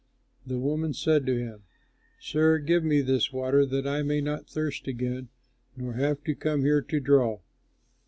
[0.47, 1.61] The woman said to him,
[2.19, 5.29] "Sir, give me this water, that I may not thirst again
[5.77, 7.41] nor have to come here to draw."